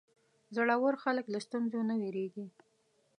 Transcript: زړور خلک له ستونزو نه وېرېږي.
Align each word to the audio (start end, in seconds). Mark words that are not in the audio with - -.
زړور 0.55 0.93
خلک 1.03 1.25
له 1.33 1.39
ستونزو 1.45 1.79
نه 1.89 1.95
وېرېږي. 2.01 2.45